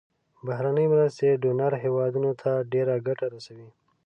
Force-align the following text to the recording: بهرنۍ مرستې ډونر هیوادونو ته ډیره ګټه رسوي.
بهرنۍ 0.45 0.85
مرستې 0.93 1.39
ډونر 1.43 1.71
هیوادونو 1.83 2.31
ته 2.41 2.49
ډیره 2.71 2.95
ګټه 3.07 3.25
رسوي. 3.33 3.69